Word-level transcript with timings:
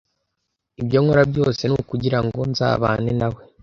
Ibyo 0.81 0.97
nkora 1.03 1.23
byose 1.31 1.61
ni 1.65 1.75
ukugira 1.81 2.19
ngo 2.25 2.39
nzabane 2.51 3.11
nawe 3.19 3.41